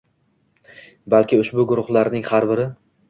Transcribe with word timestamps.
balki 1.15 1.39
ushbu 1.43 1.67
guruhlarning 1.73 2.27
har 2.31 2.49
biri 2.55 2.67